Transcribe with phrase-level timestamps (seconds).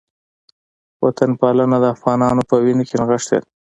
[1.03, 3.47] وطنپالنه د افغانانو په وینه کې نغښتې ده